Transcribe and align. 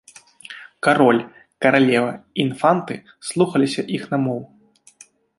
Кароль, 0.85 1.19
каралева 1.65 2.13
і 2.15 2.41
інфанты 2.45 2.95
слухаліся 3.33 3.81
іх 3.99 4.03
намоў. 4.15 4.41